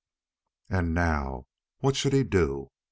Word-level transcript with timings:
And 0.67 0.95
now, 0.95 1.45
what 1.81 1.95
should 1.95 2.13
he 2.13 2.23
do? 2.23 2.71